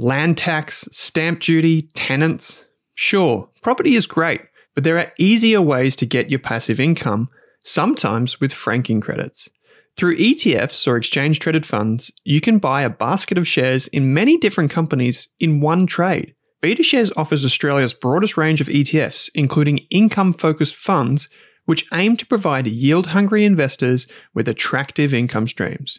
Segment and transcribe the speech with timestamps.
[0.00, 2.64] Land tax, stamp duty, tenants.
[2.94, 4.40] Sure, property is great,
[4.76, 7.28] but there are easier ways to get your passive income,
[7.62, 9.48] sometimes with franking credits.
[9.96, 14.38] Through ETFs or exchange traded funds, you can buy a basket of shares in many
[14.38, 16.36] different companies in one trade.
[16.62, 21.28] BetaShares offers Australia's broadest range of ETFs, including income focused funds,
[21.64, 25.98] which aim to provide yield hungry investors with attractive income streams.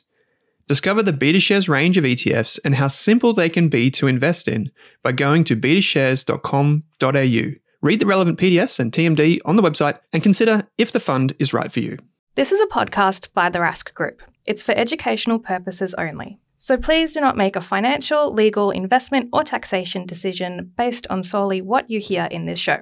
[0.70, 4.70] Discover the BetaShares range of ETFs and how simple they can be to invest in
[5.02, 7.56] by going to betashares.com.au.
[7.82, 11.56] Read the relevant PDS and TMD on the website and consider if the fund is
[11.56, 11.98] right for you.
[12.36, 14.22] This is a podcast by the Rask Group.
[14.46, 16.38] It's for educational purposes only.
[16.60, 21.64] So please do not make a financial, legal, investment, or taxation decision based on solely
[21.64, 22.82] what you hear in this show.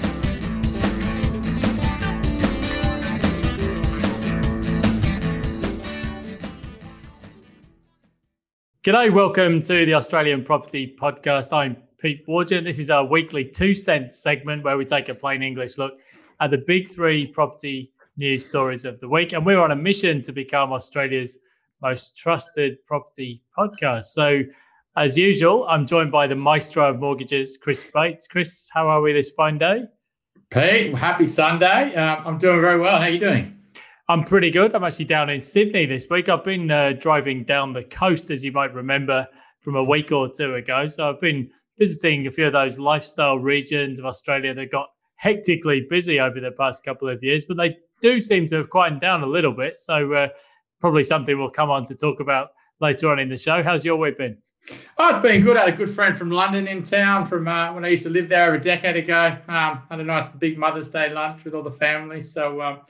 [8.83, 11.53] G'day, welcome to the Australian Property Podcast.
[11.55, 12.63] I'm Pete Wargent.
[12.63, 15.99] This is our weekly two cents segment where we take a plain English look
[16.39, 19.33] at the big three property news stories of the week.
[19.33, 21.37] And we're on a mission to become Australia's
[21.83, 24.05] most trusted property podcast.
[24.05, 24.41] So,
[24.97, 28.27] as usual, I'm joined by the maestro of mortgages, Chris Bates.
[28.27, 29.83] Chris, how are we this fine day?
[30.49, 31.93] Pete, happy Sunday.
[31.93, 32.97] Uh, I'm doing very well.
[32.97, 33.60] How are you doing?
[34.11, 34.75] I'm pretty good.
[34.75, 36.27] I'm actually down in Sydney this week.
[36.27, 39.25] I've been uh, driving down the coast, as you might remember,
[39.61, 40.85] from a week or two ago.
[40.85, 45.87] So I've been visiting a few of those lifestyle regions of Australia that got hectically
[45.89, 49.23] busy over the past couple of years, but they do seem to have quietened down
[49.23, 49.77] a little bit.
[49.77, 50.27] So, uh,
[50.81, 52.49] probably something we'll come on to talk about
[52.81, 53.63] later on in the show.
[53.63, 54.37] How's your week been?
[54.97, 55.55] Oh, it's been good.
[55.55, 58.09] I had a good friend from London in town from uh, when I used to
[58.09, 59.37] live there over a decade ago.
[59.47, 62.19] Um, had a nice big Mother's Day lunch with all the family.
[62.19, 62.81] So, um,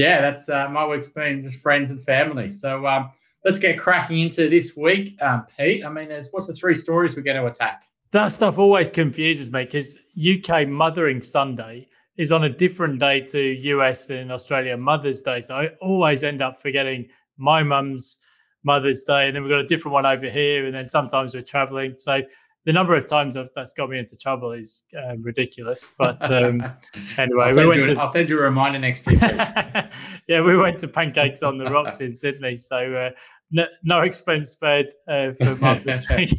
[0.00, 2.48] yeah, that's uh, my week's been just friends and family.
[2.48, 3.10] So, um,
[3.44, 5.84] let's get cracking into this week, um, Pete.
[5.84, 7.84] I mean, what's the three stories we're going to attack?
[8.12, 13.40] That stuff always confuses me because UK Mothering Sunday is on a different day to
[13.40, 15.40] US and Australia Mother's Day.
[15.40, 18.18] So I always end up forgetting my mum's
[18.64, 19.26] Mother's Day.
[19.26, 20.66] And then we've got a different one over here.
[20.66, 21.94] And then sometimes we're traveling.
[21.98, 22.22] So
[22.66, 25.90] the number of times that's got me into trouble is uh, ridiculous.
[25.98, 26.62] But um,
[27.18, 29.18] anyway, I'll, we went to, I'll send you a reminder next year.
[30.28, 32.56] yeah, we went to Pancakes on the Rocks in Sydney.
[32.56, 33.10] So uh,
[33.50, 36.30] no, no expense spared uh, for Mark this week.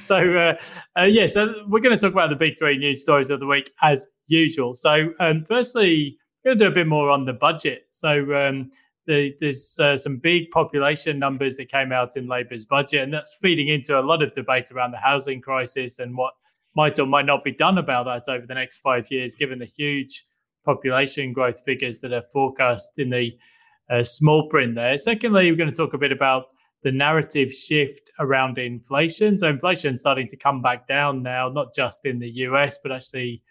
[0.00, 0.56] so uh,
[0.98, 3.46] uh, yeah, so we're going to talk about the big three news stories of the
[3.46, 4.72] week as usual.
[4.72, 7.86] So um, firstly, we're going to do a bit more on the budget.
[7.90, 8.70] So um,
[9.10, 13.34] the, there's uh, some big population numbers that came out in Labor's budget, and that's
[13.34, 16.34] feeding into a lot of debate around the housing crisis and what
[16.76, 19.64] might or might not be done about that over the next five years, given the
[19.64, 20.26] huge
[20.64, 23.36] population growth figures that are forecast in the
[23.90, 24.96] uh, small print there.
[24.96, 26.44] Secondly, we're going to talk a bit about
[26.84, 29.36] the narrative shift around inflation.
[29.36, 32.92] So inflation is starting to come back down now, not just in the US, but
[32.92, 33.42] actually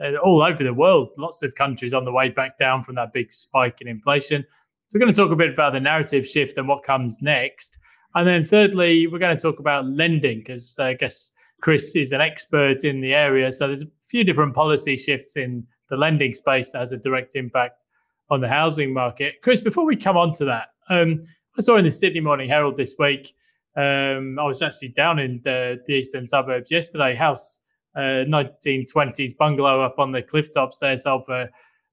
[0.00, 1.08] uh, all over the world.
[1.18, 4.46] Lots of countries on the way back down from that big spike in inflation.
[4.90, 7.78] So we're going to talk a bit about the narrative shift and what comes next.
[8.16, 11.30] And then thirdly, we're going to talk about lending because I guess
[11.60, 13.52] Chris is an expert in the area.
[13.52, 17.36] So there's a few different policy shifts in the lending space that has a direct
[17.36, 17.86] impact
[18.30, 19.36] on the housing market.
[19.44, 21.20] Chris, before we come on to that, um,
[21.56, 23.32] I saw in the Sydney Morning Herald this week.
[23.76, 27.14] Um, I was actually down in the, the eastern suburbs yesterday.
[27.14, 27.60] House
[27.94, 31.48] uh, 1920s bungalow up on the cliff tops there sold for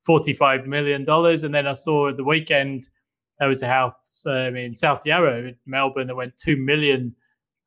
[0.07, 2.89] 45 million dollars, and then I saw at the weekend
[3.39, 7.13] there was a house um, in South Yarra, Melbourne, that went two million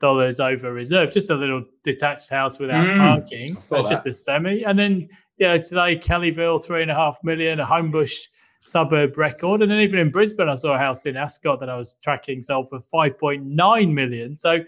[0.00, 1.12] dollars over reserve.
[1.12, 4.64] Just a little detached house without mm, parking, uh, just a semi.
[4.64, 8.28] And then yeah, today Kellyville three and a half million, a Homebush
[8.62, 9.62] suburb record.
[9.62, 12.42] And then even in Brisbane, I saw a house in Ascot that I was tracking
[12.42, 14.36] sold for 5.9 million.
[14.36, 14.60] So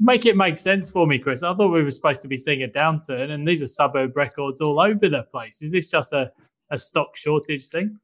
[0.00, 1.42] make it make sense for me, Chris.
[1.42, 4.60] I thought we were supposed to be seeing a downturn, and these are suburb records
[4.60, 5.62] all over the place.
[5.62, 6.32] Is this just a,
[6.74, 7.98] a stock shortage thing?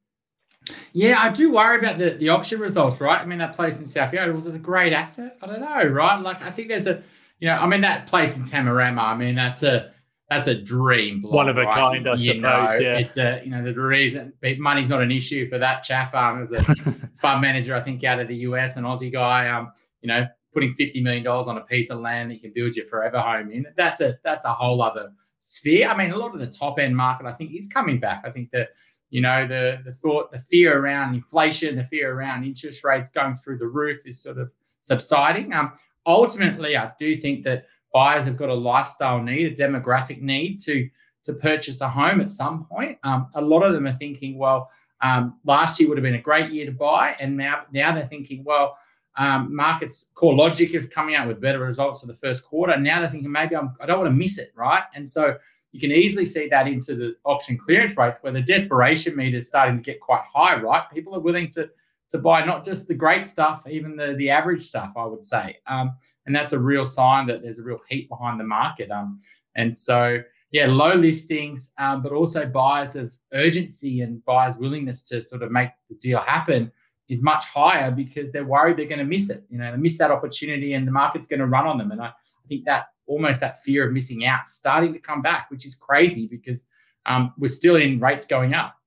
[0.93, 3.19] Yeah, I do worry about the, the auction results, right?
[3.19, 5.37] I mean, that place in South Yarra, was it a great asset?
[5.41, 6.19] I don't know, right?
[6.21, 7.01] Like, I think there's a,
[7.39, 9.91] you know, I mean, that place in Tamarama, I mean, that's a,
[10.29, 11.21] that's a dream.
[11.21, 11.73] Block, One of a right?
[11.73, 12.41] kind, I You suppose.
[12.41, 12.97] know, yeah.
[12.99, 16.15] It's a you know the reason money's not an issue for that chap.
[16.15, 16.63] Um, as a
[17.17, 19.49] fund manager, I think out of the US, an Aussie guy.
[19.49, 22.53] Um, you know, putting fifty million dollars on a piece of land that you can
[22.53, 23.65] build your forever home in.
[23.75, 25.87] That's a that's a whole other sphere.
[25.87, 28.23] I mean, a lot of the top end market, I think, is coming back.
[28.25, 28.69] I think that
[29.09, 33.35] you know the the thought, the fear around inflation, the fear around interest rates going
[33.35, 34.51] through the roof is sort of
[34.81, 35.53] subsiding.
[35.53, 35.73] Um,
[36.05, 40.89] ultimately, I do think that buyers have got a lifestyle need, a demographic need to
[41.23, 42.97] to purchase a home at some point.
[43.03, 44.71] Um, a lot of them are thinking, well,
[45.01, 48.05] um, last year would have been a great year to buy, and now now they're
[48.05, 48.77] thinking, well,
[49.17, 52.77] um, markets CoreLogic have coming out with better results for the first quarter.
[52.77, 54.83] Now they're thinking maybe I'm, I don't want to miss it, right?
[54.95, 55.37] And so
[55.71, 59.47] you can easily see that into the auction clearance rates where the desperation meter is
[59.47, 60.83] starting to get quite high, right?
[60.93, 61.69] People are willing to
[62.09, 65.57] to buy not just the great stuff, even the the average stuff, I would say.
[65.67, 65.93] Um,
[66.25, 68.91] and that's a real sign that there's a real heat behind the market.
[68.91, 69.19] Um,
[69.55, 70.21] and so
[70.51, 75.51] yeah, low listings, um, but also buyers of urgency and buyers' willingness to sort of
[75.51, 76.71] make the deal happen
[77.11, 79.43] is much higher because they're worried they're going to miss it.
[79.49, 81.91] You know, they miss that opportunity and the market's going to run on them.
[81.91, 85.51] And I, I think that almost that fear of missing out starting to come back,
[85.51, 86.67] which is crazy because
[87.05, 88.77] um, we're still in rates going up.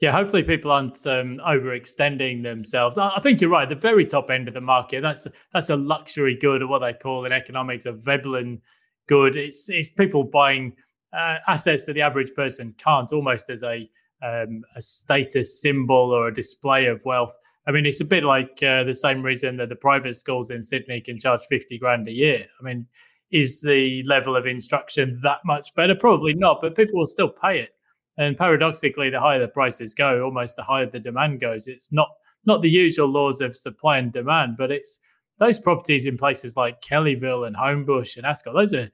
[0.00, 2.96] Yeah, hopefully people aren't um, overextending themselves.
[2.96, 3.68] I, think you're right.
[3.68, 6.94] The very top end of the market that's that's a luxury good, or what they
[6.94, 8.62] call in economics a Veblen
[9.06, 9.36] good.
[9.36, 10.72] It's it's people buying
[11.12, 13.88] uh, assets that the average person can't, almost as a
[14.22, 17.36] um, a status symbol or a display of wealth.
[17.66, 20.62] I mean, it's a bit like uh, the same reason that the private schools in
[20.62, 22.46] Sydney can charge fifty grand a year.
[22.58, 22.86] I mean,
[23.30, 25.94] is the level of instruction that much better?
[25.94, 27.70] Probably not, but people will still pay it.
[28.18, 31.66] And paradoxically, the higher the prices go, almost the higher the demand goes.
[31.68, 32.08] It's not
[32.44, 34.98] not the usual laws of supply and demand, but it's
[35.38, 38.54] those properties in places like Kellyville and Homebush and Ascot.
[38.54, 38.90] Those are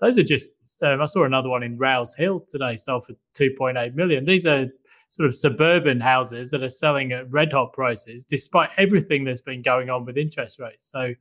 [0.00, 0.52] those are just.
[0.82, 4.24] Um, I saw another one in Rouse Hill today, sold for two point eight million.
[4.24, 4.66] These are
[5.08, 9.62] sort of suburban houses that are selling at red hot prices, despite everything that's been
[9.62, 10.90] going on with interest rates.
[10.90, 11.14] So,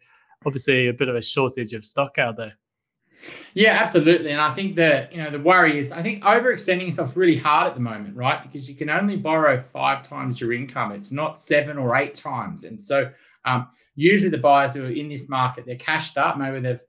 [0.45, 2.53] obviously, a bit of a shortage of stock out there.
[3.53, 4.31] Yeah, absolutely.
[4.31, 7.67] And I think that, you know, the worry is I think overextending yourself really hard
[7.67, 8.43] at the moment, right?
[8.43, 10.91] Because you can only borrow five times your income.
[10.91, 12.63] It's not seven or eight times.
[12.65, 13.09] And so
[13.45, 16.37] um, usually the buyers who are in this market, they're cashed up.
[16.37, 16.81] Maybe they've,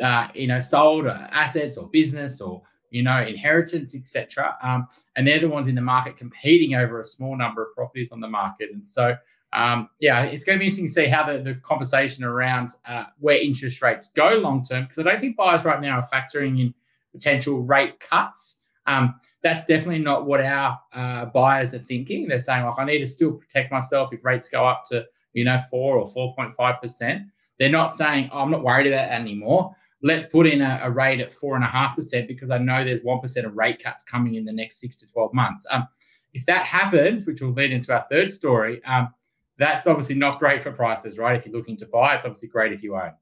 [0.00, 4.56] uh, you know, sold uh, assets or business or, you know, inheritance, etc.
[4.62, 4.86] Um,
[5.16, 8.20] and they're the ones in the market competing over a small number of properties on
[8.20, 8.70] the market.
[8.72, 9.16] And so
[9.52, 13.04] um, yeah, it's going to be interesting to see how the, the conversation around uh,
[13.18, 16.60] where interest rates go long term, because I don't think buyers right now are factoring
[16.60, 16.74] in
[17.12, 18.60] potential rate cuts.
[18.86, 22.28] Um, that's definitely not what our uh, buyers are thinking.
[22.28, 25.04] They're saying, like, I need to still protect myself if rates go up to,
[25.34, 27.26] you know, four or 4.5%.
[27.58, 29.76] They're not saying, oh, I'm not worried about that anymore.
[30.02, 33.82] Let's put in a, a rate at 4.5% because I know there's 1% of rate
[33.82, 35.66] cuts coming in the next six to 12 months.
[35.70, 35.86] Um,
[36.34, 39.12] if that happens, which will lead into our third story, um,
[39.58, 41.36] that's obviously not great for prices, right?
[41.36, 43.12] If you're looking to buy, it's obviously great if you own.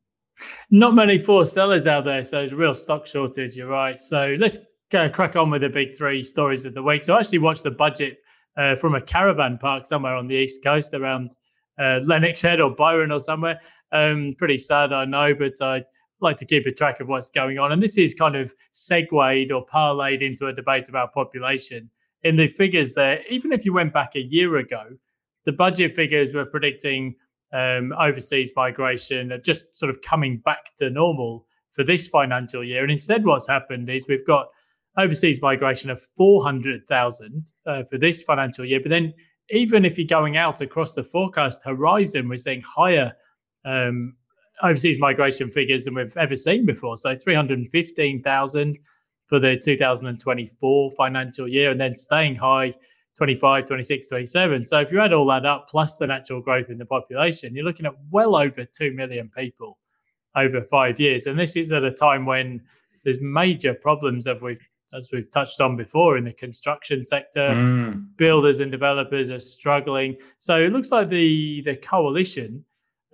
[0.70, 3.56] Not many forced sellers out there, so there's a real stock shortage.
[3.56, 3.98] You're right.
[3.98, 4.58] So let's
[4.90, 7.02] crack on with the big three stories of the week.
[7.02, 8.18] So I actually watched the budget
[8.56, 11.36] uh, from a caravan park somewhere on the east coast around
[11.78, 13.60] uh, Lennox Head or Byron or somewhere.
[13.92, 15.84] Um, pretty sad, I know, but I
[16.20, 17.72] like to keep a track of what's going on.
[17.72, 21.90] And this is kind of segued or parlayed into a debate about population.
[22.22, 24.84] In the figures there, even if you went back a year ago,
[25.44, 27.14] the budget figures were predicting
[27.52, 32.82] um, overseas migration just sort of coming back to normal for this financial year.
[32.82, 34.48] And instead, what's happened is we've got
[34.98, 38.80] overseas migration of 400,000 uh, for this financial year.
[38.80, 39.14] But then,
[39.50, 43.12] even if you're going out across the forecast horizon, we're seeing higher
[43.64, 44.14] um,
[44.62, 46.96] overseas migration figures than we've ever seen before.
[46.96, 48.78] So 315,000
[49.26, 52.74] for the 2024 financial year, and then staying high
[53.16, 54.64] 25, 26, 27.
[54.64, 57.64] So if you add all that up, plus the natural growth in the population, you're
[57.64, 59.78] looking at well over 2 million people
[60.36, 61.26] over five years.
[61.26, 62.62] And this is at a time when
[63.04, 64.60] there's major problems as we've
[64.92, 67.50] as we've touched on before in the construction sector.
[67.50, 68.08] Mm.
[68.16, 70.16] Builders and developers are struggling.
[70.36, 72.64] So it looks like the the coalition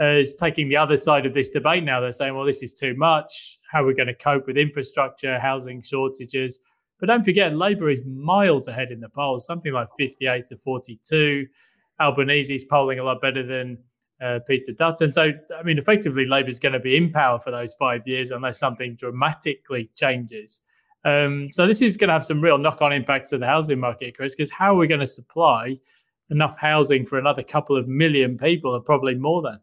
[0.00, 2.00] is taking the other side of this debate now.
[2.00, 3.58] They're saying, well, this is too much.
[3.70, 6.60] How are we going to cope with infrastructure, housing shortages?
[6.98, 11.46] But don't forget, Labour is miles ahead in the polls, something like 58 to 42.
[12.00, 13.78] Albanese is polling a lot better than
[14.20, 15.12] uh, Peter Dutton.
[15.12, 18.30] So, I mean, effectively, Labour is going to be in power for those five years
[18.30, 20.62] unless something dramatically changes.
[21.04, 23.78] Um, so, this is going to have some real knock on impacts to the housing
[23.78, 25.76] market, Chris, because how are we going to supply
[26.30, 29.60] enough housing for another couple of million people, or probably more than?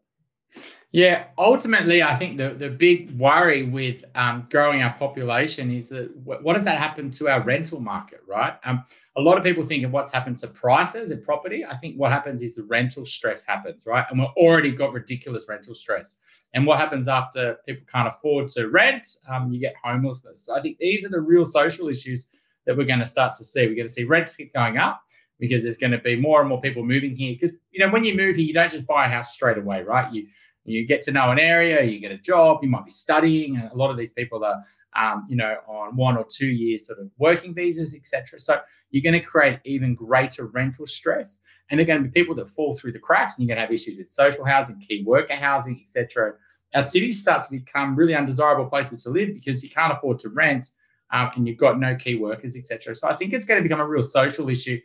[0.94, 6.16] Yeah, ultimately, I think the, the big worry with um, growing our population is that
[6.18, 8.54] what does that happen to our rental market, right?
[8.64, 8.86] Um,
[9.18, 11.66] a lot of people think of what's happened to prices in property.
[11.66, 14.06] I think what happens is the rental stress happens, right?
[14.12, 16.20] And we've already got ridiculous rental stress.
[16.54, 19.18] And what happens after people can't afford to rent?
[19.28, 20.46] Um, you get homelessness.
[20.46, 22.28] So I think these are the real social issues
[22.68, 23.66] that we're going to start to see.
[23.66, 25.02] We're going to see rents keep going up
[25.40, 27.34] because there's going to be more and more people moving here.
[27.34, 29.82] Because you know, when you move here, you don't just buy a house straight away,
[29.82, 30.14] right?
[30.14, 30.28] You
[30.66, 33.72] you get to know an area, you get a job, you might be studying, and
[33.72, 34.64] a lot of these people are,
[34.96, 38.40] um, you know, on one or two years sort of working visas, etc.
[38.40, 42.36] So you're going to create even greater rental stress, and they're going to be people
[42.36, 45.04] that fall through the cracks, and you're going to have issues with social housing, key
[45.04, 46.34] worker housing, etc.
[46.74, 50.30] Our cities start to become really undesirable places to live because you can't afford to
[50.30, 50.66] rent,
[51.12, 52.96] um, and you've got no key workers, etc.
[52.96, 54.80] So I think it's going to become a real social issue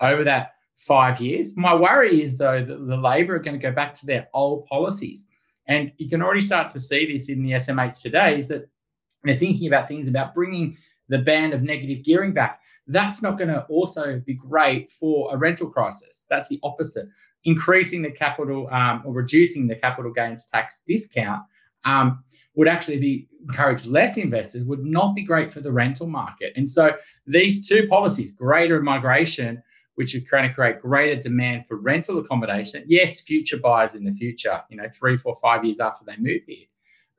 [0.00, 1.56] over that five years.
[1.56, 4.66] My worry is, though, that the Labor are going to go back to their old
[4.66, 5.26] policies.
[5.66, 8.68] And you can already start to see this in the SMH today is that
[9.22, 10.76] they're thinking about things about bringing
[11.08, 12.60] the ban of negative gearing back.
[12.86, 16.26] That's not going to also be great for a rental crisis.
[16.28, 17.08] That's the opposite.
[17.44, 21.42] Increasing the capital um, or reducing the capital gains tax discount
[21.84, 22.22] um,
[22.54, 26.52] would actually be encourage less investors, would not be great for the rental market.
[26.56, 29.62] And so these two policies, greater migration
[29.96, 32.84] which are going to create greater demand for rental accommodation.
[32.86, 36.42] Yes, future buyers in the future, you know, three, four, five years after they move
[36.46, 36.66] here,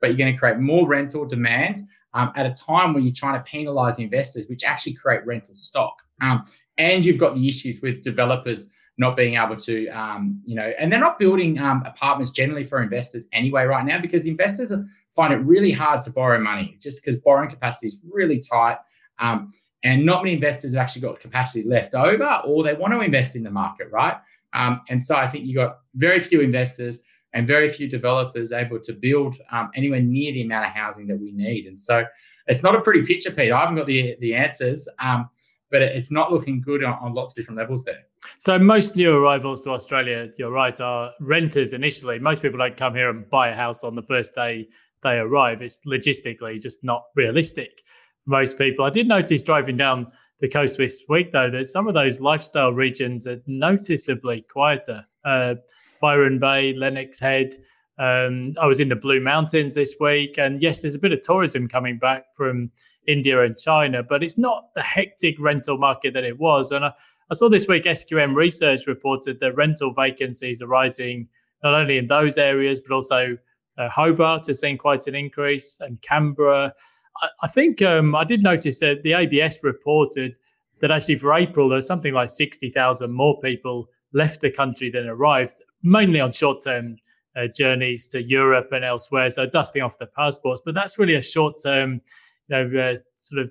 [0.00, 1.78] but you're going to create more rental demand
[2.14, 6.02] um, at a time when you're trying to penalize investors, which actually create rental stock.
[6.20, 6.44] Um,
[6.78, 10.90] and you've got the issues with developers not being able to, um, you know, and
[10.90, 14.72] they're not building um, apartments generally for investors anyway right now because investors
[15.14, 18.78] find it really hard to borrow money just because borrowing capacity is really tight.
[19.18, 19.50] Um,
[19.82, 23.36] and not many investors have actually got capacity left over, or they want to invest
[23.36, 24.16] in the market, right?
[24.52, 27.00] Um, and so I think you got very few investors
[27.34, 31.20] and very few developers able to build um, anywhere near the amount of housing that
[31.20, 31.66] we need.
[31.66, 32.04] And so
[32.46, 33.52] it's not a pretty picture, Pete.
[33.52, 35.28] I haven't got the the answers, um,
[35.70, 38.04] but it's not looking good on, on lots of different levels there.
[38.38, 42.18] So most new arrivals to Australia, you're right, are renters initially.
[42.18, 44.68] Most people don't come here and buy a house on the first day
[45.02, 45.62] they arrive.
[45.62, 47.82] It's logistically just not realistic
[48.26, 48.84] most people.
[48.84, 50.08] I did notice driving down
[50.40, 55.06] the coast this week, though, that some of those lifestyle regions are noticeably quieter.
[55.24, 55.54] Uh,
[56.00, 57.54] Byron Bay, Lennox Head.
[57.98, 61.22] Um, I was in the Blue Mountains this week, and yes, there's a bit of
[61.22, 62.70] tourism coming back from
[63.06, 66.72] India and China, but it's not the hectic rental market that it was.
[66.72, 66.92] And I,
[67.30, 71.28] I saw this week SQM Research reported that rental vacancies are rising
[71.62, 73.36] not only in those areas, but also
[73.78, 76.74] uh, Hobart has seen quite an increase, and Canberra.
[77.42, 80.36] I, think um, I did notice that the ABS reported
[80.80, 84.90] that actually for April there was something like sixty thousand more people left the country
[84.90, 86.96] than arrived, mainly on short-term
[87.36, 90.62] uh, journeys to Europe and elsewhere, so dusting off the passports.
[90.64, 92.00] But that's really a short-term,
[92.48, 93.50] you know, uh, sort of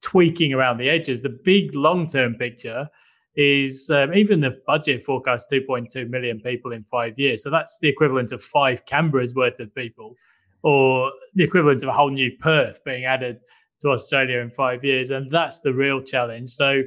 [0.00, 1.22] tweaking around the edges.
[1.22, 2.88] The big long-term picture
[3.34, 7.42] is um, even the budget forecast 2.2 million people in five years.
[7.42, 10.16] So that's the equivalent of five Canberra's worth of people
[10.62, 13.40] or the equivalent of a whole new Perth being added
[13.80, 15.10] to Australia in five years.
[15.10, 16.50] And that's the real challenge.
[16.50, 16.82] So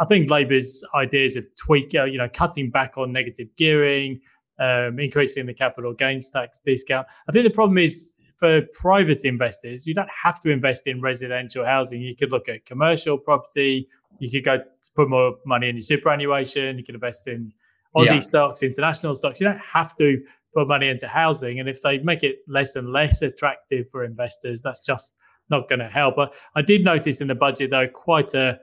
[0.00, 4.20] I think Labor's ideas of tweak, uh, you know, cutting back on negative gearing,
[4.58, 7.06] um, increasing the capital gains tax discount.
[7.28, 11.64] I think the problem is for private investors, you don't have to invest in residential
[11.64, 12.00] housing.
[12.00, 13.88] You could look at commercial property.
[14.20, 16.78] You could go to put more money in your superannuation.
[16.78, 17.52] You could invest in
[17.96, 18.18] Aussie yeah.
[18.20, 19.40] stocks, international stocks.
[19.40, 20.22] You don't have to
[20.58, 21.60] put money into housing.
[21.60, 25.14] And if they make it less and less attractive for investors, that's just
[25.50, 26.16] not going to help.
[26.16, 28.58] But I did notice in the budget, though, quite a,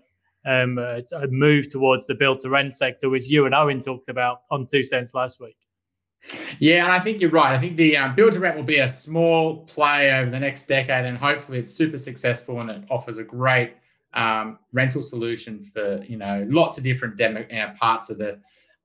[0.46, 4.42] um, a move towards the build to rent sector, which you and Owen talked about
[4.52, 5.56] on Two Cents last week.
[6.60, 7.54] Yeah, and I think you're right.
[7.54, 10.68] I think the um, build to rent will be a small play over the next
[10.68, 13.74] decade, and hopefully it's super successful and it offers a great
[14.14, 18.40] um, rental solution for you know lots of different demo, you know, parts of the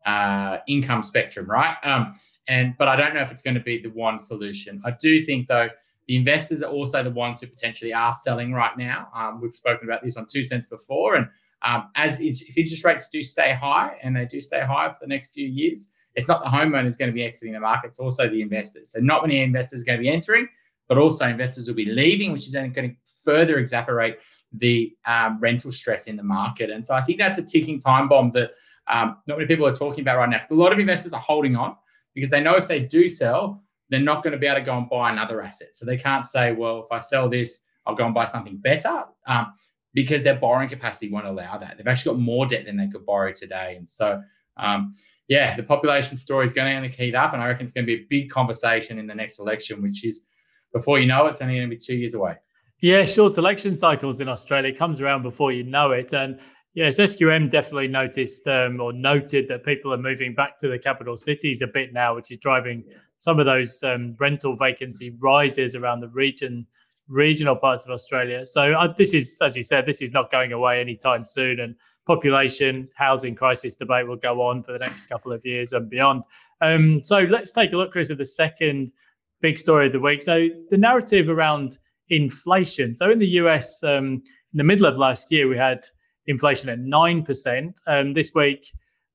[0.04, 1.76] uh, income spectrum, right?
[1.82, 2.14] Um,
[2.48, 4.82] and but I don't know if it's going to be the one solution.
[4.84, 5.68] I do think though
[6.06, 9.08] the investors are also the ones who potentially are selling right now.
[9.14, 11.28] Um, we've spoken about this on two cents before, and
[11.62, 15.06] um, as if interest rates do stay high and they do stay high for the
[15.06, 18.28] next few years, it's not the homeowners going to be exiting the market; it's also
[18.28, 18.92] the investors.
[18.92, 20.48] So not many investors are going to be entering,
[20.88, 24.16] but also investors will be leaving, which is then going to further exacerbate
[24.52, 26.70] the um, rental stress in the market.
[26.70, 28.54] And so I think that's a ticking time bomb that
[28.88, 30.40] um, not many people are talking about right now.
[30.50, 31.76] A lot of investors are holding on
[32.14, 34.76] because they know if they do sell, they're not going to be able to go
[34.76, 35.74] and buy another asset.
[35.74, 39.04] So they can't say, well, if I sell this, I'll go and buy something better
[39.26, 39.52] um,
[39.94, 41.76] because their borrowing capacity won't allow that.
[41.76, 43.74] They've actually got more debt than they could borrow today.
[43.76, 44.22] And so,
[44.56, 44.94] um,
[45.28, 47.96] yeah, the population story is going to heat up, and I reckon it's going to
[47.96, 50.26] be a big conversation in the next election, which is
[50.72, 52.34] before you know it, it's only going to be two years away.
[52.80, 56.40] Yeah, short election cycles in Australia comes around before you know it, and
[56.74, 61.16] yes, SQM definitely noticed um, or noted that people are moving back to the capital
[61.16, 62.84] cities a bit now, which is driving
[63.18, 66.66] some of those um, rental vacancy rises around the region
[67.08, 68.46] regional parts of Australia.
[68.46, 71.74] So uh, this is, as you said, this is not going away anytime soon, and
[72.06, 76.24] population housing crisis debate will go on for the next couple of years and beyond.
[76.60, 78.92] Um, so let's take a look, Chris, at the second
[79.40, 80.22] big story of the week.
[80.22, 82.96] So the narrative around inflation.
[82.96, 84.22] So in the US, um,
[84.52, 85.84] in the middle of last year, we had
[86.26, 87.80] inflation at nine percent.
[87.86, 88.66] Um, this week.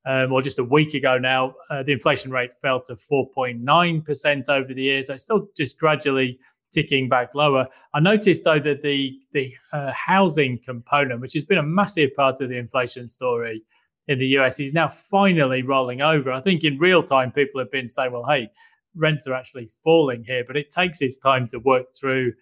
[0.07, 4.71] Um, or just a week ago now, uh, the inflation rate fell to 4.9% over
[4.71, 5.01] the year.
[5.01, 6.37] So it's still just gradually
[6.75, 7.67] ticking back lower.
[7.93, 12.41] I noticed though that the the uh, housing component, which has been a massive part
[12.41, 13.63] of the inflation story
[14.07, 16.31] in the US, is now finally rolling over.
[16.31, 18.49] I think in real time, people have been saying, "Well, hey,
[18.95, 22.33] rents are actually falling here," but it takes its time to work through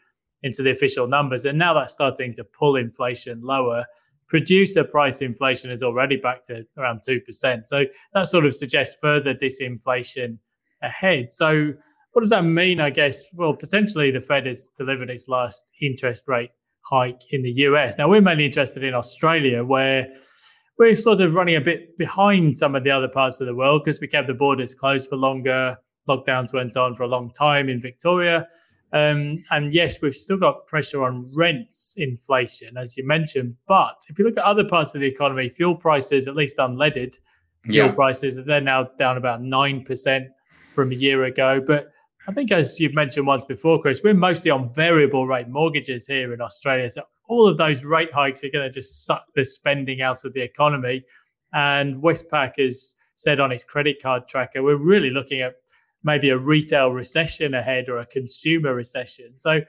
[0.42, 3.86] into the official numbers, and now that's starting to pull inflation lower.
[4.28, 8.98] Producer price inflation is already back to around two percent, so that sort of suggests
[9.02, 10.38] further disinflation
[10.82, 11.32] ahead.
[11.32, 11.74] So
[12.14, 12.80] what does that mean?
[12.80, 16.52] I guess, well, potentially the Fed has delivered its last interest rate
[16.82, 17.98] hike in the US.
[17.98, 20.08] Now, we're mainly interested in Australia, where
[20.78, 23.84] we're sort of running a bit behind some of the other parts of the world
[23.84, 25.78] because we kept the borders closed for longer.
[26.08, 28.48] Lockdowns went on for a long time in Victoria.
[28.94, 33.56] Um, and yes, we've still got pressure on rents inflation, as you mentioned.
[33.68, 37.20] But if you look at other parts of the economy, fuel prices, at least unleaded
[37.64, 37.92] fuel yeah.
[37.92, 40.28] prices, they're now down about 9%
[40.74, 41.60] from a year ago.
[41.60, 41.88] But
[42.28, 46.32] I think, as you've mentioned once before, Chris, we're mostly on variable rate mortgages here
[46.32, 46.88] in Australia.
[46.90, 50.34] So all of those rate hikes are going to just suck the spending out of
[50.34, 51.04] the economy.
[51.54, 55.56] And Westpac has said on its credit card tracker, we're really looking at
[56.04, 59.38] maybe a retail recession ahead or a consumer recession.
[59.38, 59.62] So,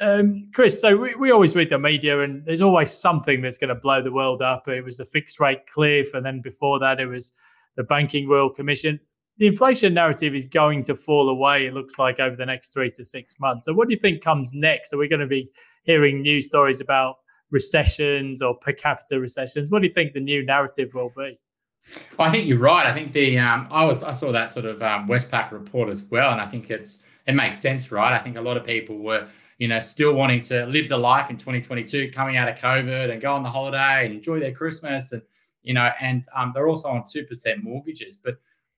[0.00, 3.68] um, Chris, so we, we always read the media and there's always something that's going
[3.68, 4.68] to blow the world up.
[4.68, 6.14] It was the fixed rate cliff.
[6.14, 7.32] And then before that, it was
[7.76, 9.00] the Banking Royal Commission
[9.40, 12.90] the inflation narrative is going to fall away, it looks like, over the next three
[12.90, 13.64] to six months.
[13.64, 14.92] So, what do you think comes next?
[14.92, 15.50] Are we going to be
[15.84, 17.16] hearing news stories about
[17.50, 19.70] recessions or per capita recessions?
[19.70, 21.38] What do you think the new narrative will be?
[22.18, 22.86] Well, I think you're right.
[22.86, 26.04] I think the um, I was I saw that sort of um, Westpac report as
[26.04, 28.12] well, and I think it's it makes sense, right?
[28.12, 29.26] I think a lot of people were
[29.58, 33.20] you know still wanting to live the life in 2022, coming out of COVID and
[33.20, 35.22] go on the holiday and enjoy their Christmas, and
[35.62, 38.36] you know, and um, they're also on two percent mortgages, but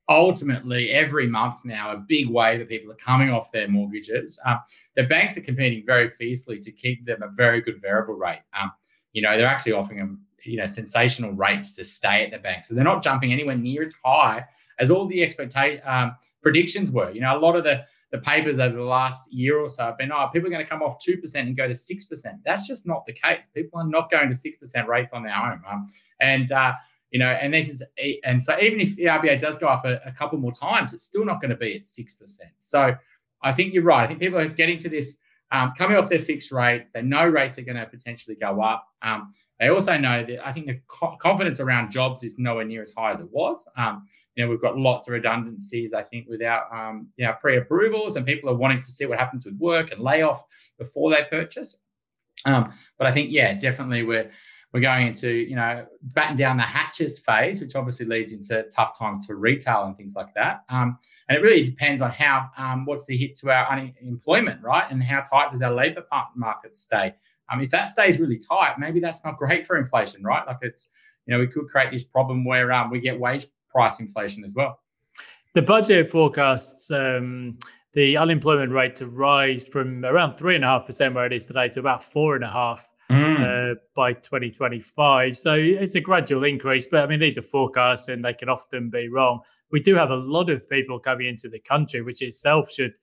[0.09, 4.59] ultimately every month now a big wave of people are coming off their mortgages um,
[4.96, 8.72] the banks are competing very fiercely to keep them a very good variable rate um,
[9.12, 12.64] you know they're actually offering them you know sensational rates to stay at the bank
[12.64, 14.44] so they're not jumping anywhere near as high
[14.78, 18.59] as all the expectation um, predictions were you know a lot of the the papers
[18.59, 21.02] over the last year or so have been, oh, people are going to come off
[21.02, 22.24] 2% and go to 6%.
[22.44, 23.48] That's just not the case.
[23.48, 25.62] People are not going to 6% rates on their home.
[25.68, 25.87] Um,
[26.20, 26.74] and, uh,
[27.11, 27.83] you know, and this is,
[28.22, 31.05] and so even if the RBA does go up a, a couple more times, it's
[31.05, 32.40] still not going to be at 6%.
[32.59, 32.94] So
[33.42, 34.05] I think you're right.
[34.05, 35.16] I think people are getting to this,
[35.53, 36.91] um, coming off their fixed rates.
[36.91, 38.88] They know rates are going to potentially go up.
[39.03, 42.81] Um, they also know that I think the co- confidence around jobs is nowhere near
[42.81, 43.69] as high as it was.
[43.77, 48.17] Um, you know, we've got lots of redundancies, I think, without um, you know, pre-approvals,
[48.17, 50.43] and people are wanting to see what happens with work and layoff
[50.79, 51.83] before they purchase.
[52.45, 54.31] Um, but I think, yeah, definitely we're
[54.72, 58.98] we're going into you know batten down the hatches phase, which obviously leads into tough
[58.98, 60.64] times for retail and things like that.
[60.68, 64.90] Um, and it really depends on how um, what's the hit to our unemployment, right,
[64.90, 66.04] and how tight does our labour
[66.35, 67.14] market stay.
[67.50, 70.46] Um, if that stays really tight, maybe that's not great for inflation, right?
[70.46, 70.88] Like it's
[71.26, 74.54] you know we could create this problem where um, we get wage price inflation as
[74.54, 74.80] well.
[75.54, 77.58] The budget forecasts um,
[77.92, 81.44] the unemployment rate to rise from around three and a half percent where it is
[81.44, 83.72] today to about four and a half mm.
[83.72, 85.37] uh, by 2025.
[85.37, 88.90] So it's a gradual increase, but I mean, these are forecasts and they can often
[88.90, 89.40] be wrong.
[89.70, 92.94] We do have a lot of people coming into the country, which itself should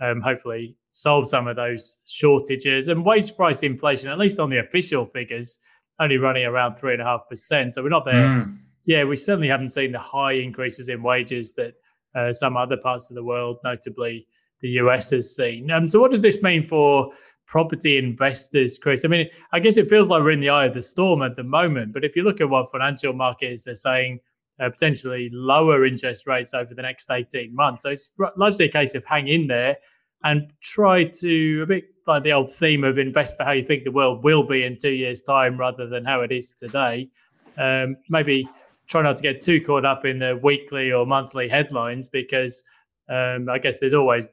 [0.00, 2.88] um, hopefully solve some of those shortages.
[2.88, 5.58] And wage price inflation, at least on the official figures,
[6.00, 7.74] only running around three and a half percent.
[7.74, 8.14] So we're not there.
[8.14, 8.58] Mm.
[8.86, 11.74] Yeah, we certainly haven't seen the high increases in wages that
[12.14, 14.26] uh, some other parts of the world, notably
[14.62, 15.70] the US, has seen.
[15.70, 17.12] Um, so, what does this mean for
[17.50, 19.04] property investors, Chris?
[19.04, 21.34] I mean, I guess it feels like we're in the eye of the storm at
[21.34, 21.92] the moment.
[21.92, 24.20] But if you look at what financial markets are saying,
[24.60, 27.82] uh, potentially lower interest rates over the next 18 months.
[27.82, 29.76] So it's largely a case of hang in there
[30.22, 33.82] and try to, a bit like the old theme of invest for how you think
[33.82, 37.10] the world will be in two years' time rather than how it is today.
[37.58, 38.48] Um, maybe
[38.86, 42.62] try not to get too caught up in the weekly or monthly headlines because
[43.08, 44.28] um, I guess there's always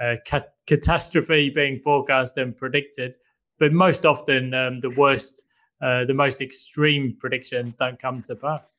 [0.00, 3.16] a ca- catastrophe being forecast and predicted,
[3.58, 5.44] but most often um, the worst,
[5.80, 8.78] uh, the most extreme predictions don't come to pass.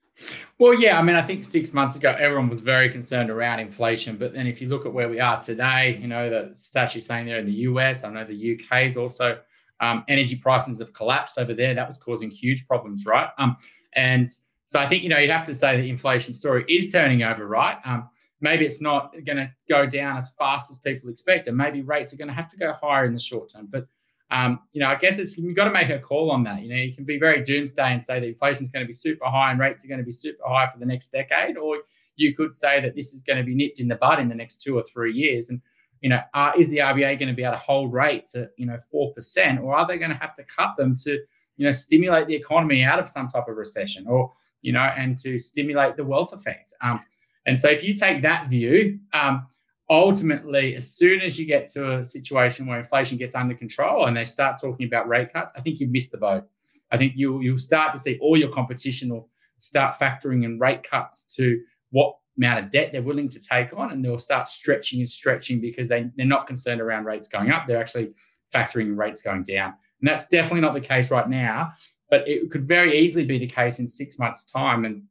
[0.59, 4.15] Well, yeah, I mean, I think six months ago everyone was very concerned around inflation,
[4.15, 7.01] but then if you look at where we are today, you know the stats you're
[7.01, 9.39] saying there in the US, I know the UK is also
[9.79, 11.73] um, energy prices have collapsed over there.
[11.73, 13.29] That was causing huge problems, right?
[13.37, 13.57] Um,
[13.95, 14.29] and
[14.65, 17.47] so I think you know you'd have to say the inflation story is turning over,
[17.47, 17.77] right?
[17.85, 18.09] Um,
[18.43, 22.13] maybe it's not going to go down as fast as people expect, and maybe rates
[22.13, 23.67] are going to have to go higher in the short term.
[23.71, 23.87] But
[24.29, 26.61] um, you know, I guess it's you've got to make a call on that.
[26.61, 28.93] You know, you can be very doomsday and say that inflation is going to be
[28.93, 31.77] super high and rates are going to be super high for the next decade, or
[32.17, 34.35] you could say that this is going to be nipped in the bud in the
[34.35, 35.49] next two or three years.
[35.49, 35.61] And
[36.01, 38.65] you know, uh, is the RBA going to be able to hold rates at you
[38.65, 41.11] know four percent, or are they going to have to cut them to
[41.55, 45.17] you know stimulate the economy out of some type of recession, or you know, and
[45.19, 46.73] to stimulate the wealth effect?
[46.81, 47.01] Um,
[47.45, 49.47] and so, if you take that view, um,
[49.89, 54.15] ultimately, as soon as you get to a situation where inflation gets under control and
[54.15, 56.45] they start talking about rate cuts, I think you've missed the boat.
[56.91, 60.83] I think you you'll start to see all your competition will start factoring in rate
[60.83, 64.99] cuts to what amount of debt they're willing to take on, and they'll start stretching
[64.99, 67.67] and stretching because they, they're not concerned around rates going up.
[67.67, 68.13] They're actually
[68.53, 69.73] factoring rates going down.
[69.99, 71.73] And that's definitely not the case right now,
[72.09, 74.85] but it could very easily be the case in six months' time.
[74.85, 75.03] And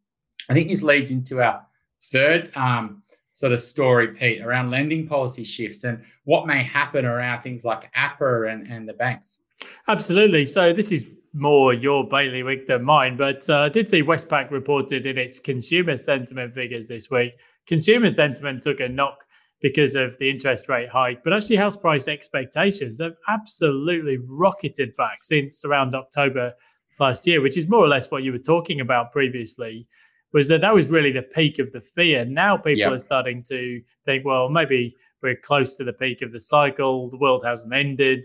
[0.48, 1.64] I think this leads into our
[2.04, 7.40] third um, sort of story, Pete, around lending policy shifts and what may happen around
[7.40, 9.40] things like APRA and, and the banks.
[9.88, 10.44] Absolutely.
[10.44, 15.06] So this is more your bailiwick than mine, but uh, I did see Westpac reported
[15.06, 17.32] in its consumer sentiment figures this week.
[17.66, 19.24] Consumer sentiment took a knock
[19.62, 25.22] because of the interest rate hike, but actually house price expectations have absolutely rocketed back
[25.22, 26.52] since around October
[26.98, 29.86] last year, which is more or less what you were talking about previously.
[30.32, 32.24] Was that that was really the peak of the fear?
[32.24, 32.92] Now people yep.
[32.92, 37.08] are starting to think, well, maybe we're close to the peak of the cycle.
[37.08, 38.24] The world hasn't ended,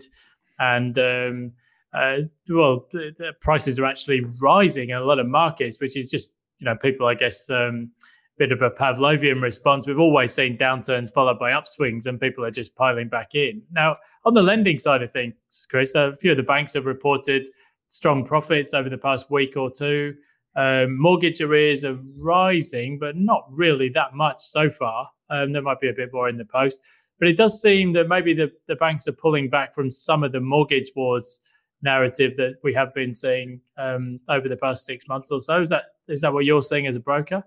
[0.58, 1.52] and um,
[1.92, 6.10] uh, well, the, the, prices are actually rising in a lot of markets, which is
[6.10, 7.90] just you know people, I guess, um,
[8.38, 9.86] bit of a Pavlovian response.
[9.86, 13.62] We've always seen downturns followed by upswings, and people are just piling back in.
[13.72, 15.34] Now, on the lending side of things,
[15.70, 17.48] Chris, a few of the banks have reported
[17.88, 20.14] strong profits over the past week or two.
[20.58, 25.08] Um, mortgage arrears are rising, but not really that much so far.
[25.30, 26.82] Um, there might be a bit more in the post,
[27.20, 30.32] but it does seem that maybe the, the banks are pulling back from some of
[30.32, 31.40] the mortgage wars
[31.82, 35.60] narrative that we have been seeing um, over the past six months or so.
[35.60, 37.44] Is that is that what you're seeing as a broker?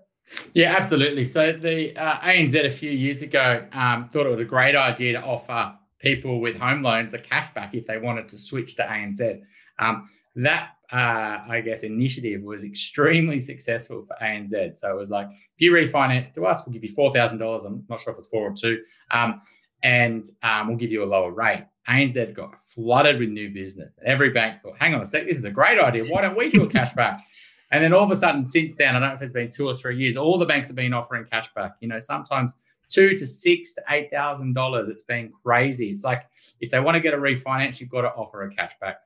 [0.54, 1.26] Yeah, absolutely.
[1.26, 5.12] So the uh, ANZ a few years ago um, thought it was a great idea
[5.12, 9.42] to offer people with home loans a cashback if they wanted to switch to ANZ.
[9.78, 14.74] Um, that uh, I guess initiative was extremely successful for ANZ.
[14.74, 17.64] So it was like, if you refinance to us, we'll give you four thousand dollars.
[17.64, 19.40] I'm not sure if it's four or two, um,
[19.82, 21.64] and um, we'll give you a lower rate.
[21.88, 23.92] ANZ got flooded with new business.
[24.04, 26.04] Every bank thought, hang on a sec, this is a great idea.
[26.04, 27.20] Why don't we do a cashback?
[27.72, 29.66] And then all of a sudden, since then, I don't know if it's been two
[29.66, 31.72] or three years, all the banks have been offering cashback.
[31.80, 34.90] You know, sometimes two to six to eight thousand dollars.
[34.90, 35.88] It's been crazy.
[35.88, 36.24] It's like
[36.60, 38.96] if they want to get a refinance, you've got to offer a cashback.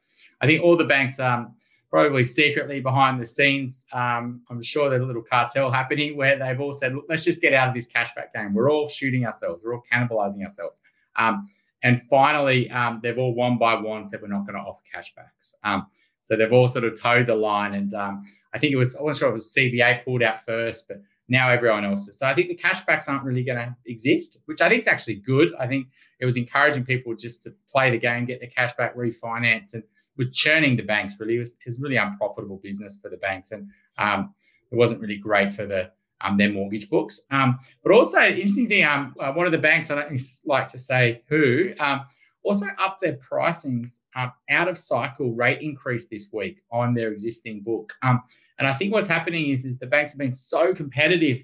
[0.41, 1.55] I think all the banks um
[1.91, 6.61] probably secretly behind the scenes, um, I'm sure there's a little cartel happening where they've
[6.61, 8.55] all said, let's just get out of this cashback game.
[8.55, 9.63] We're all shooting ourselves.
[9.65, 10.83] We're all cannibalizing ourselves.
[11.17, 11.47] Um,
[11.83, 15.55] and finally, um, they've all one by one said we're not going to offer cashbacks.
[15.63, 15.87] Um,
[16.23, 17.75] so they've all sort of toed the line.
[17.75, 20.89] And um, I think it was, I wasn't sure it was CBA pulled out first,
[20.89, 22.19] but now everyone else is.
[22.19, 25.17] So I think the cashbacks aren't really going to exist, which I think is actually
[25.17, 25.53] good.
[25.59, 29.75] I think it was encouraging people just to play the game, get the cashback, refinance,
[29.75, 29.83] and
[30.17, 33.53] with churning the banks really it was, it was really unprofitable business for the banks,
[33.53, 34.35] and um,
[34.71, 37.23] it wasn't really great for the um, their mortgage books.
[37.31, 40.79] Um, but also, interesting thing, um, uh, one of the banks, I don't like to
[40.79, 42.07] say who, um,
[42.43, 47.61] also upped their pricings um, out of cycle rate increase this week on their existing
[47.61, 47.93] book.
[48.03, 48.23] Um,
[48.59, 51.43] and I think what's happening is, is the banks have been so competitive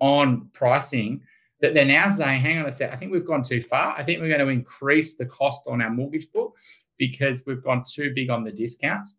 [0.00, 1.20] on pricing
[1.64, 3.94] that they're now saying, hang on a sec, I think we've gone too far.
[3.96, 6.54] I think we're going to increase the cost on our mortgage book
[6.98, 9.18] because we've gone too big on the discounts.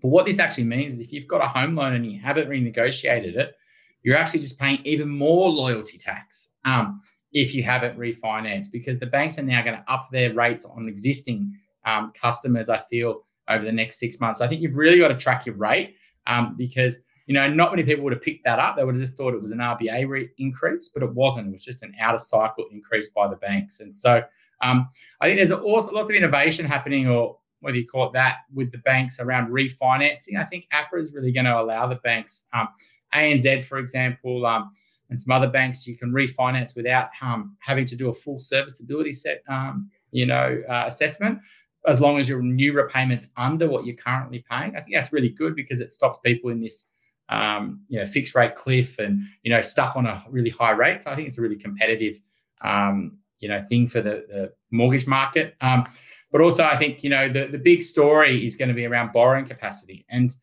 [0.00, 2.48] But what this actually means is if you've got a home loan and you haven't
[2.48, 3.54] renegotiated it,
[4.02, 9.06] you're actually just paying even more loyalty tax um, if you haven't refinanced because the
[9.06, 11.52] banks are now going to up their rates on existing
[11.84, 14.40] um, customers, I feel, over the next six months.
[14.40, 17.84] I think you've really got to track your rate um, because you know, not many
[17.84, 18.76] people would have picked that up.
[18.76, 21.48] They would have just thought it was an RBA re- increase, but it wasn't.
[21.48, 23.80] It was just an out of cycle increase by the banks.
[23.80, 24.22] And so
[24.60, 24.88] um,
[25.20, 28.70] I think there's also lots of innovation happening, or whether you call it that, with
[28.72, 30.38] the banks around refinancing.
[30.38, 32.68] I think APRA is really going to allow the banks um,
[33.14, 34.72] ANZ, for example, um,
[35.10, 39.12] and some other banks, you can refinance without um, having to do a full serviceability
[39.12, 41.38] set, um, you know, uh, assessment,
[41.86, 44.74] as long as your new repayments under what you're currently paying.
[44.74, 46.88] I think that's really good because it stops people in this,
[47.28, 51.02] um, you know, fixed rate cliff and you know stuck on a really high rate.
[51.02, 52.20] So I think it's a really competitive,
[52.62, 55.54] um, you know, thing for the, the mortgage market.
[55.60, 55.84] Um,
[56.30, 59.12] but also, I think you know the the big story is going to be around
[59.12, 60.34] borrowing capacity and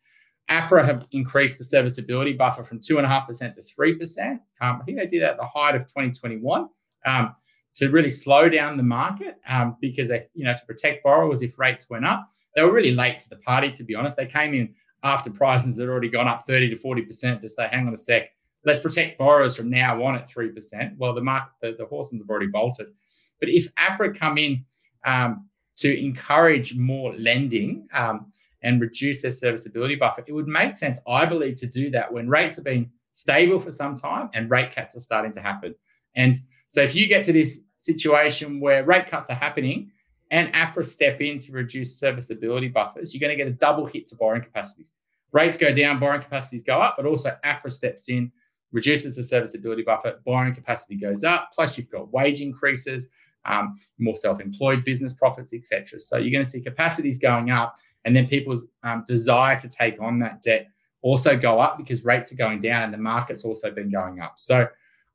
[0.52, 4.32] APRA have increased the serviceability buffer from 2.5% to 3%.
[4.60, 6.68] Um, I think they did that at the height of 2021
[7.06, 7.34] um,
[7.74, 11.58] to really slow down the market um, because they, you know, to protect borrowers if
[11.58, 12.28] rates went up.
[12.54, 14.16] They were really late to the party, to be honest.
[14.16, 17.86] They came in after prices had already gone up 30 to 40% to say, hang
[17.86, 18.30] on a sec,
[18.64, 20.96] let's protect borrowers from now on at 3%.
[20.96, 22.88] Well, the market, the, the horses have already bolted.
[23.40, 24.64] But if APRA come in
[25.04, 30.24] um, to encourage more lending, um, and reduce their serviceability buffer.
[30.26, 33.72] It would make sense, I believe, to do that when rates have been stable for
[33.72, 35.74] some time and rate cuts are starting to happen.
[36.14, 36.36] And
[36.68, 39.90] so if you get to this situation where rate cuts are happening
[40.32, 44.06] and APRA step in to reduce serviceability buffers, you're going to get a double hit
[44.08, 44.92] to borrowing capacities.
[45.30, 48.32] Rates go down, borrowing capacities go up, but also APRA steps in,
[48.72, 51.50] reduces the serviceability buffer, borrowing capacity goes up.
[51.54, 53.10] Plus, you've got wage increases,
[53.44, 56.00] um, more self-employed business profits, etc.
[56.00, 60.00] So you're going to see capacities going up and then people's um, desire to take
[60.00, 60.68] on that debt
[61.02, 64.38] also go up because rates are going down and the market's also been going up.
[64.38, 64.66] So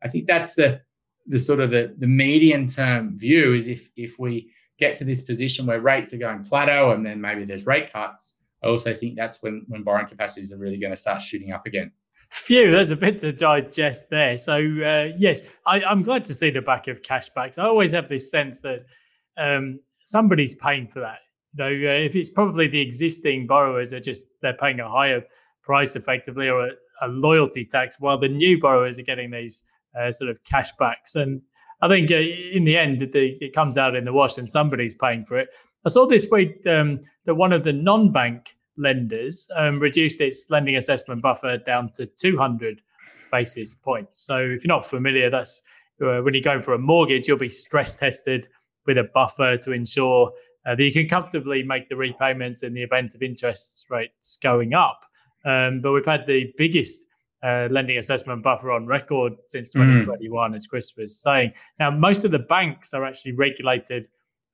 [0.03, 0.81] I think that's the
[1.29, 5.65] the sort of the, the term view is if if we get to this position
[5.65, 9.43] where rates are going plateau and then maybe there's rate cuts, I also think that's
[9.43, 11.91] when when borrowing capacities are really going to start shooting up again.
[12.29, 14.35] Phew, there's a bit to digest there.
[14.35, 17.57] So uh, yes, I, am glad to see the back of cashbacks.
[17.57, 18.85] I always have this sense that
[19.37, 21.19] um, somebody's paying for that.
[21.53, 25.23] You know, uh, if it's probably the existing borrowers are just they're paying a higher
[25.61, 29.63] price effectively or a, a loyalty tax, while the new borrowers are getting these
[29.97, 31.15] uh, sort of cashbacks.
[31.15, 31.41] And
[31.81, 34.95] I think uh, in the end, the, it comes out in the wash, and somebody's
[34.95, 35.49] paying for it.
[35.85, 40.75] I saw this week um, that one of the non-bank lenders um, reduced its lending
[40.77, 42.81] assessment buffer down to 200
[43.31, 44.21] basis points.
[44.21, 45.63] So if you're not familiar, that's
[46.01, 48.47] uh, when you're going for a mortgage, you'll be stress tested
[48.85, 50.31] with a buffer to ensure
[50.65, 54.73] uh, that you can comfortably make the repayments in the event of interest rates going
[54.73, 55.05] up.
[55.45, 57.05] Um, but we've had the biggest
[57.43, 60.55] uh, lending assessment buffer on record since 2021, mm.
[60.55, 61.53] as Chris was saying.
[61.79, 64.07] Now, most of the banks are actually regulated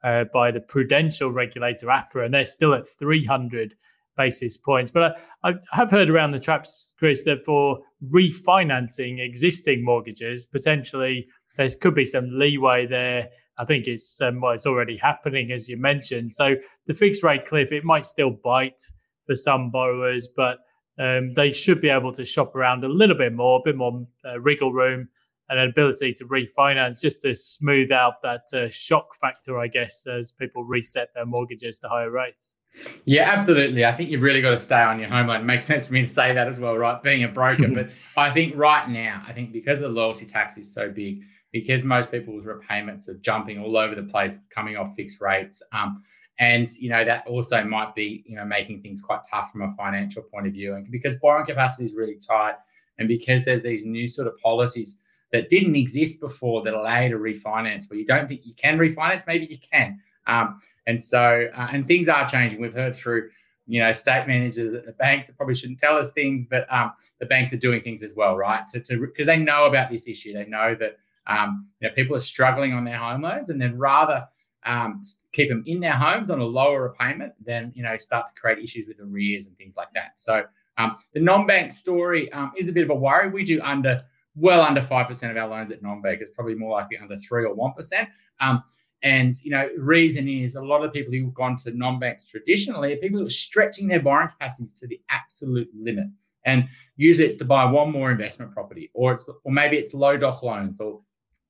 [0.04, 3.74] uh, by the prudential regulator APRA, and they're still at 300
[4.18, 4.92] basis points.
[4.92, 7.80] But I, I, have heard around the traps, Chris, that for
[8.14, 14.54] refinancing existing mortgages, potentially there could be some leeway there I think it's um, well,
[14.54, 16.34] it's already happening as you mentioned.
[16.34, 16.56] So
[16.88, 18.82] the fixed rate cliff it might still bite
[19.26, 20.60] for some borrowers, but
[21.00, 24.06] um, they should be able to shop around a little bit more, a bit more
[24.26, 25.08] uh, wriggle room,
[25.50, 30.08] and an ability to refinance just to smooth out that uh, shock factor, I guess,
[30.08, 32.58] as people reset their mortgages to higher rates.
[33.06, 33.86] Yeah, absolutely.
[33.86, 35.42] I think you've really got to stay on your home loan.
[35.42, 37.02] It makes sense for me to say that as well, right?
[37.04, 40.74] Being a broker, but I think right now, I think because the loyalty tax is
[40.74, 45.22] so big, because most people's repayments are jumping all over the place, coming off fixed
[45.22, 45.62] rates.
[45.72, 46.04] Um,
[46.40, 49.74] and you know that also might be you know making things quite tough from a
[49.76, 52.56] financial point of view, and because borrowing capacity is really tight,
[52.98, 55.00] and because there's these new sort of policies
[55.32, 58.78] that didn't exist before that allow you to refinance, where you don't think you can
[58.78, 60.00] refinance, maybe you can.
[60.28, 62.62] Um, and so uh, and things are changing.
[62.62, 63.30] We've heard through
[63.68, 66.94] you know state managers at the banks that probably shouldn't tell us things, but um,
[67.20, 68.66] the banks are doing things as well, right?
[68.68, 72.22] To because they know about this issue, they know that um, you know, people are
[72.22, 74.28] struggling on their home loans, and then rather
[74.66, 78.34] um, keep them in their homes on a lower repayment then you know start to
[78.34, 80.20] create issues with arrears and things like that.
[80.20, 80.44] So
[80.78, 83.30] um, the non-bank story um, is a bit of a worry.
[83.30, 84.04] We do under
[84.36, 86.22] well under five percent of our loans at non-bank.
[86.22, 88.10] It's probably more likely under three or one percent.
[88.40, 88.64] Um,
[89.04, 92.98] and you know, reason is a lot of people who've gone to non-banks traditionally are
[92.98, 96.08] people who are stretching their borrowing capacities to the absolute limit.
[96.46, 100.18] And usually it's to buy one more investment property, or it's or maybe it's low
[100.18, 101.02] doc loans or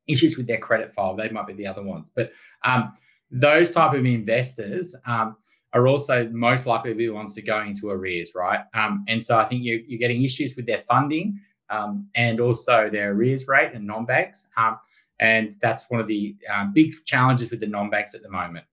[0.08, 1.16] issues with their credit file.
[1.16, 2.32] They might be the other ones, but
[2.64, 2.94] um,
[3.34, 5.36] those type of investors um,
[5.74, 8.60] are also most likely to be the ones to go into arrears, right?
[8.76, 12.90] Um, and so I think you, are getting issues with their funding um, and also
[12.90, 14.50] their arrears rate and non-banks.
[14.56, 14.78] Um,
[15.20, 18.66] and that's one of the um, big challenges with the non-banks at the moment.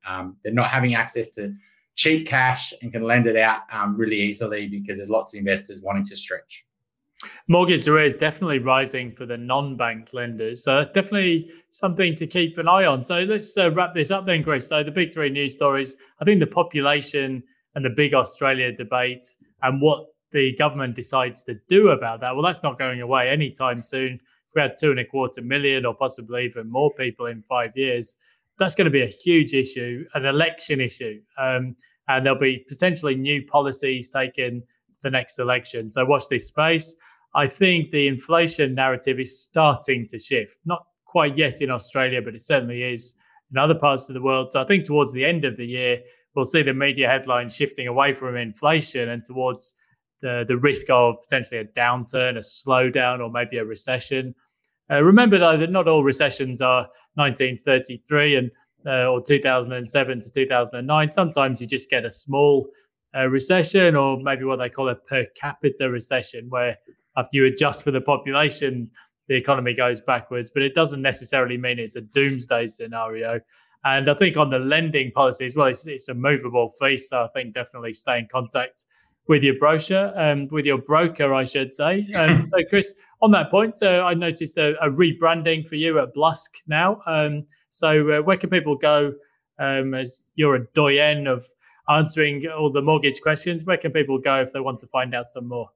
[0.45, 1.55] they're not having access to
[1.95, 3.63] cheap cash and can lend it out
[3.97, 6.65] really easily because there's lots of investors wanting to stretch.
[7.49, 12.69] Mortgage arrears definitely rising for the non-bank lenders, so that's definitely something to keep an
[12.69, 13.03] eye on.
[13.03, 14.69] So let's uh, wrap this up then, Chris.
[14.69, 15.97] So the big three news stories.
[16.21, 17.43] I think the population
[17.75, 19.27] and the big Australia debate
[19.63, 23.83] and what the government decides to do about that, well, that's not going away anytime
[23.83, 24.21] soon.
[24.55, 28.17] We had two and a quarter million or possibly even more people in five years,
[28.61, 31.21] that's going to be a huge issue, an election issue.
[31.39, 31.75] Um,
[32.09, 35.89] and there'll be potentially new policies taken to the next election.
[35.89, 36.95] So watch this space.
[37.35, 42.35] I think the inflation narrative is starting to shift, not quite yet in Australia, but
[42.35, 43.15] it certainly is
[43.51, 44.53] in other parts of the world.
[44.53, 46.01] So I think towards the end of the year,
[46.35, 49.75] we'll see the media headlines shifting away from inflation and towards
[50.21, 54.35] the, the risk of potentially a downturn, a slowdown, or maybe a recession.
[54.91, 56.83] Uh, remember, though, that not all recessions are
[57.15, 58.51] 1933 and
[58.87, 61.13] uh, or 2007 to 2009.
[61.13, 62.69] Sometimes you just get a small
[63.17, 66.77] uh, recession, or maybe what they call a per capita recession, where
[67.21, 68.91] after you adjust for the population,
[69.29, 70.51] the economy goes backwards.
[70.51, 73.41] But it doesn't necessarily mean it's a doomsday scenario.
[73.85, 77.11] And I think on the lending policy as well, it's, it's a movable feast.
[77.11, 78.87] So I think definitely stay in contact
[79.29, 82.07] with your brochure, um, with your broker, I should say.
[82.17, 86.13] Um, so, Chris, on that point, uh, I noticed a, a, rebranding for you at
[86.15, 87.01] Blusk now.
[87.07, 89.13] Um, so, uh, where can people go
[89.59, 91.45] um, as you're a doyen of
[91.89, 93.65] answering all the mortgage questions?
[93.65, 95.71] Where can people go if they want to find out some more?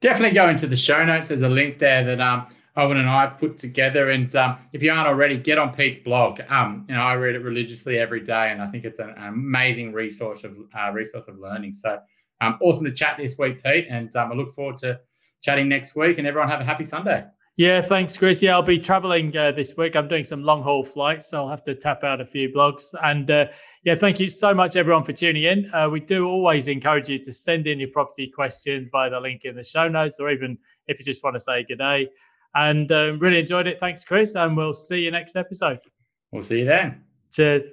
[0.00, 1.28] Definitely go into the show notes.
[1.28, 4.10] There's a link there that um, Owen and I put together.
[4.10, 6.40] And um, if you aren't already, get on Pete's blog.
[6.48, 9.92] Um, you know, I read it religiously every day, and I think it's an amazing
[9.92, 11.72] resource of uh, resource of learning.
[11.74, 11.98] So
[12.40, 15.00] um, awesome to chat this week, Pete, and um, I look forward to
[15.42, 16.18] chatting next week.
[16.18, 17.24] And everyone have a happy Sunday.
[17.58, 18.40] Yeah, thanks, Chris.
[18.40, 19.96] Yeah, I'll be traveling uh, this week.
[19.96, 22.94] I'm doing some long haul flights, so I'll have to tap out a few blogs.
[23.02, 23.46] And uh,
[23.82, 25.68] yeah, thank you so much, everyone, for tuning in.
[25.74, 29.44] Uh, we do always encourage you to send in your property questions via the link
[29.44, 32.08] in the show notes, or even if you just want to say good day.
[32.54, 33.80] And um, really enjoyed it.
[33.80, 34.36] Thanks, Chris.
[34.36, 35.80] And we'll see you next episode.
[36.30, 37.02] We'll see you then.
[37.32, 37.72] Cheers.